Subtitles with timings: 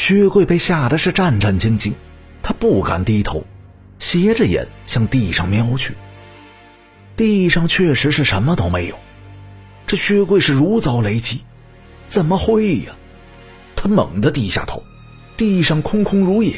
[0.00, 1.92] 薛贵被吓得是战战兢兢，
[2.42, 3.44] 他不敢低头，
[3.98, 5.94] 斜着眼向地上瞄去。
[7.18, 8.98] 地上确实是什么都没有，
[9.84, 11.42] 这薛贵是如遭雷击，
[12.08, 12.94] 怎么会呀？
[13.76, 14.82] 他猛地低下头，
[15.36, 16.56] 地上空空如也，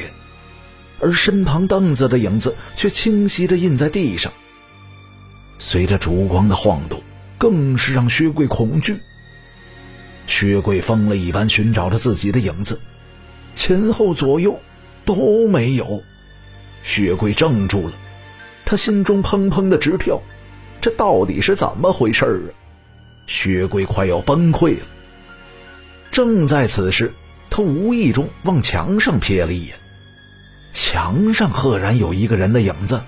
[1.01, 4.33] 而身旁凳子的影子却清晰地印在地上。
[5.59, 7.03] 随着烛光的晃动，
[7.39, 9.01] 更是让薛贵恐惧。
[10.29, 12.81] 薛贵疯了一般寻找着自己的影子，
[13.55, 14.59] 前后左右
[15.05, 16.03] 都没有。
[16.83, 17.95] 薛贵怔住了，
[18.65, 20.21] 他心中砰砰的直跳，
[20.81, 22.51] 这到底是怎么回事啊？
[23.27, 24.87] 薛贵快要崩溃了。
[26.11, 27.13] 正在此时，
[27.49, 29.77] 他无意中往墙上瞥了一眼，
[30.73, 33.01] 墙上赫然有一个人的影子。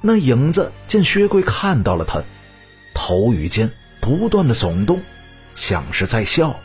[0.00, 2.22] 那影子见薛贵看到了他，
[2.94, 5.00] 头与肩不断的耸动。
[5.54, 6.58] 像是在笑。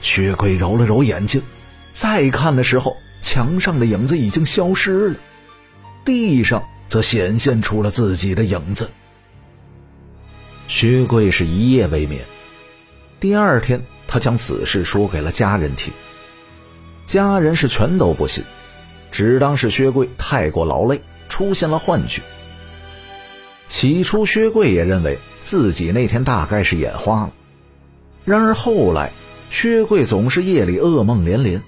[0.00, 1.42] 薛贵揉了揉眼睛，
[1.96, 5.16] 再看的时候，墙上的影子已经消失了，
[6.04, 8.90] 地上则显现出了自己的影子。
[10.68, 12.22] 薛贵是一夜未眠，
[13.18, 15.90] 第二天他将此事说给了家人听，
[17.06, 18.44] 家人是全都不信，
[19.10, 22.20] 只当是薛贵太过劳累，出现了幻觉。
[23.68, 27.32] 起初，薛贵也认为自己那天大概是眼花了。
[28.26, 29.12] 然而后来，
[29.48, 31.62] 薛贵总是夜里噩梦连连，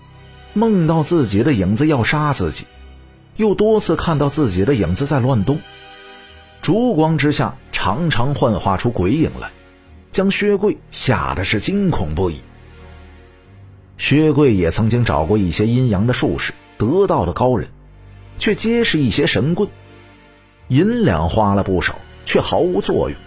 [0.58, 2.66] 梦到自己的影子要杀自己，
[3.36, 5.60] 又多次看到自己的影子在乱动，
[6.60, 9.52] 烛光之下常常幻化出鬼影来，
[10.10, 12.40] 将薛贵吓得是惊恐不已。
[13.98, 17.68] 薛贵也曾经找过一些阴阳的术士、得道的高人，
[18.36, 19.68] 却皆是一些神棍，
[20.66, 23.18] 银两花了不少，却毫无作用。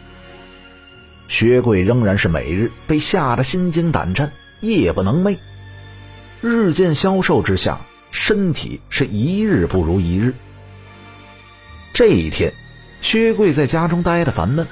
[1.30, 5.38] 薛贵仍然是每日被吓得心惊胆战，夜不能寐。
[6.42, 10.34] 日渐消瘦之下，身体是一日不如一日。
[11.94, 12.52] 这一天，
[13.00, 14.68] 薛贵在家中待得烦闷，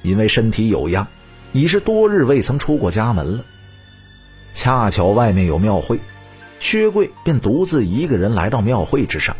[0.00, 1.06] 因为身体有恙，
[1.52, 3.44] 已是多日未曾出过家门了。
[4.54, 6.00] 恰巧外面有庙会，
[6.58, 9.36] 薛贵便独自一个人来到庙会之上。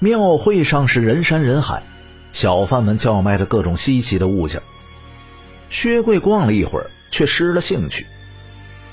[0.00, 1.84] 庙会上是人山人海，
[2.32, 4.60] 小贩们叫卖着各种稀奇的物件。
[5.70, 8.04] 薛贵逛了一会儿，却失了兴趣。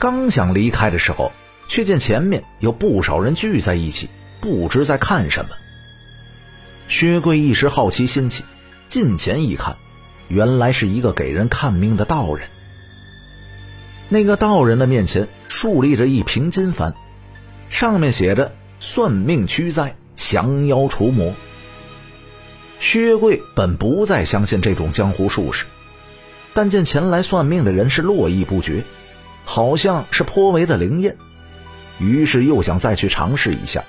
[0.01, 1.31] 刚想离开的时候，
[1.67, 4.09] 却见前面有不少人聚在一起，
[4.41, 5.51] 不知在看什么。
[6.87, 8.43] 薛贵一时好奇心起，
[8.87, 9.77] 近前一看，
[10.27, 12.49] 原来是一个给人看命的道人。
[14.09, 16.95] 那个道人的面前竖立着一瓶金幡，
[17.69, 21.35] 上面写着“算命驱灾，降妖除魔”。
[22.81, 25.67] 薛贵本不再相信这种江湖术士。
[26.55, 28.83] 但见前来算命的人是络绎不绝，
[29.53, 31.17] 好像是颇为的灵验，
[31.99, 33.83] 于是又想再去尝试一下，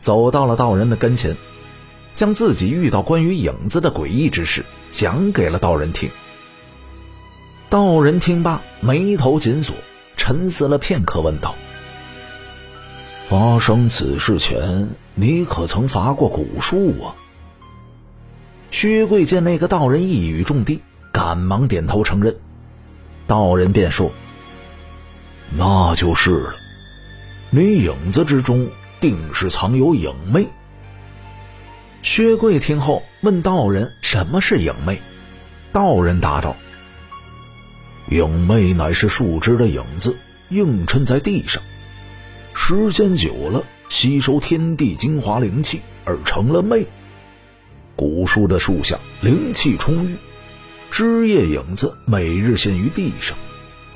[0.00, 1.36] 走到了道人的跟前，
[2.14, 6.08] 将自己遇到关于影子的诡异之事讲给了道人听。
[7.68, 9.76] 道人听罢，眉头紧锁，
[10.16, 11.54] 沉思了片刻，问道
[13.28, 17.12] ：“发生此事前，你可曾伐过蛊术啊？”
[18.72, 20.80] 薛贵见那个道人一语中的。
[21.12, 22.34] 赶忙点头承认，
[23.26, 24.10] 道人便说
[25.50, 26.54] ：“那就是了，
[27.50, 28.68] 你影子之中
[29.00, 30.46] 定是藏有影魅。”
[32.02, 35.00] 薛贵听后问道人：“什么是影魅？”
[35.72, 36.56] 道人答道
[38.10, 40.16] ：“影魅乃是树枝的影子
[40.50, 41.62] 映衬在地上，
[42.54, 46.86] 时间久了吸收天地精华灵气而成了魅。
[47.96, 50.16] 古树的树下灵气充裕。”
[50.90, 53.36] 枝叶影子每日现于地上，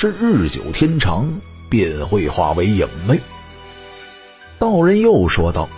[0.00, 1.30] 这日久天长
[1.68, 3.20] 便会化为影魅。
[4.58, 5.68] 道人又说道：“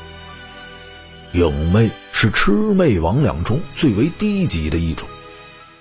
[1.34, 5.08] 影魅是魑魅魍魉中最为低级的一种，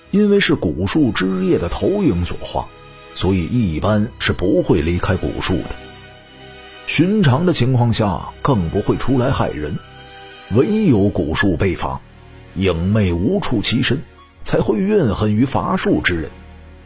[0.09, 2.66] 因为是古树枝叶的投影所化，
[3.14, 5.76] 所以一般是不会离开古树的。
[6.88, 9.78] 寻常的情况下更不会出来害人，
[10.55, 12.02] 唯有古树被伐，
[12.55, 14.02] 影魅无处栖身。”
[14.41, 16.32] 才会怨恨于伐树之人，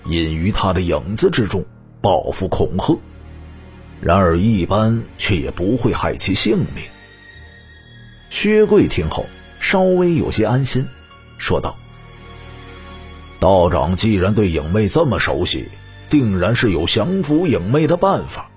[0.08, 1.66] 隐于他的影子之中，
[2.02, 2.98] 报复恐吓。
[4.02, 6.84] 然而一般却也不会害其性命。
[8.30, 9.26] 薛贵听后
[9.60, 10.88] 稍微有些安心，
[11.38, 11.78] 说道
[13.40, 15.70] ：“道长既然对影魅这么熟悉，
[16.10, 18.52] 定然是有降服影魅的办法。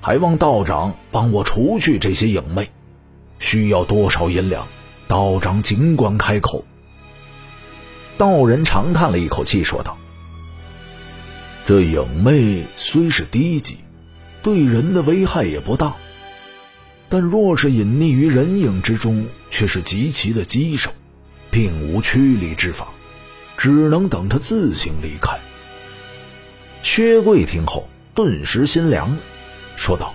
[0.00, 2.70] 还望道长帮我除去这些影魅，
[3.38, 4.66] 需要多少银两？
[5.06, 6.64] 道长尽管开口。”
[8.18, 9.98] 道人长叹了一口气，说道
[11.64, 13.78] ：“这影魅虽是低级，
[14.42, 15.94] 对人的危害也不大。
[17.08, 20.90] 但若是隐匿于人影之中，却是极其的棘手，
[21.50, 22.88] 并无驱离之法，
[23.56, 25.38] 只能等他自行离开。
[26.82, 29.18] 薛贵听后顿时心凉了，
[29.76, 30.14] 说道：“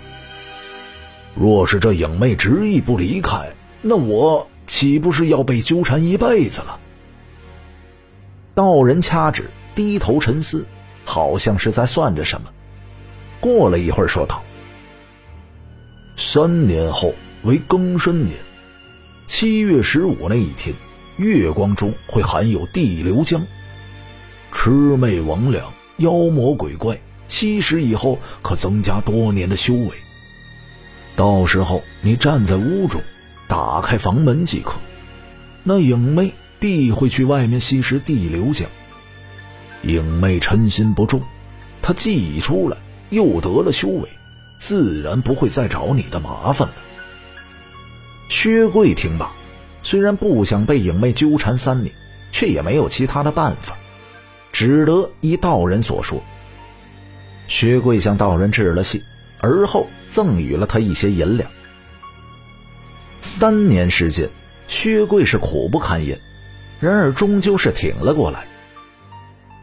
[1.33, 6.79] 若是这影魅执意不离开，那我岂不是要被纠缠一辈子了？”
[8.53, 10.65] 道人掐指，低头沉思，
[11.07, 12.49] 好像是在算着什么。
[13.39, 14.43] 过了一会儿，说道。
[16.17, 17.13] 三年后
[17.43, 18.37] 为庚申年，
[19.25, 20.75] 七月十五那一天，
[21.15, 23.41] 月光中会含有地流浆。
[24.51, 25.61] 魑魅魍魉、
[25.97, 26.99] 妖魔鬼怪
[27.29, 29.91] 吸食以后，可增加多年的修为。
[31.15, 33.01] 到时候你站在屋中，
[33.47, 34.73] 打开房门即可，
[35.63, 38.65] 那影魅必会去外面吸食地流浆。
[39.83, 41.21] 影妹嗔心不重，
[41.81, 42.77] 她既已出来，
[43.09, 44.09] 又得了修为。
[44.59, 46.73] 自然不会再找你的麻烦了。
[48.27, 49.31] 薛贵听罢，
[49.83, 51.93] 虽然不想被影妹纠缠三年，
[52.31, 53.77] 却也没有其他的办法，
[54.51, 56.21] 只得依道人所说。
[57.47, 58.99] 薛贵向道人致了谢，
[59.39, 61.49] 而后赠予了他一些银两。
[63.21, 64.27] 三年时间，
[64.67, 66.19] 薛贵是苦不堪言，
[66.79, 68.47] 然而终究是挺了过来。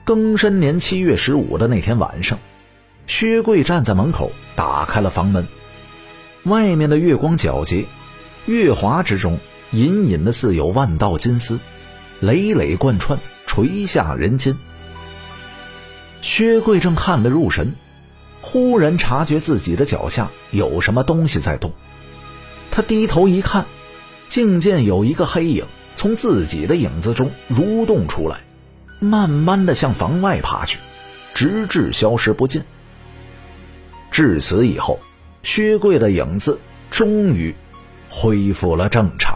[0.07, 2.39] 庚申年七月十五的那天晚上。
[3.07, 5.47] 薛贵站在门口，打开了房门。
[6.43, 7.87] 外面的月光皎洁，
[8.45, 9.39] 月华之中
[9.71, 11.59] 隐隐的似有万道金丝，
[12.21, 14.59] 累累贯穿，垂下人间。
[16.21, 17.75] 薛贵正看得入神，
[18.43, 21.73] 忽然察觉自己的脚下有什么东西在动。
[22.71, 23.65] 他低头一看，
[24.29, 25.65] 竟见有一个黑影
[25.95, 28.41] 从自己的影子中蠕动出来，
[29.05, 30.79] 慢慢的向房外爬去，
[31.35, 32.65] 直至消失不见。
[34.11, 34.99] 至此以后，
[35.43, 36.59] 薛贵的影子
[36.91, 37.55] 终于
[38.09, 39.34] 恢复了正常。